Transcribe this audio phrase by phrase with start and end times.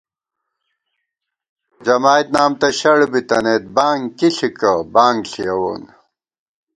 [1.85, 5.83] جمائد نام تہ شڑ بِتَنَئیت بانگ کی ݪِکہ، بانگ ݪیَوون